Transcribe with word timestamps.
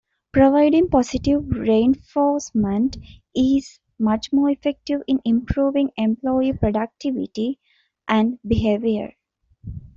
Providing 0.31 0.89
positive 0.89 1.47
reinforcement 1.47 2.97
is 3.35 3.79
much 3.99 4.33
more 4.33 4.49
effective 4.49 5.03
in 5.05 5.21
improving 5.23 5.91
employee 5.95 6.53
productivity 6.53 7.59
and 8.07 8.39
behavior. 8.41 9.13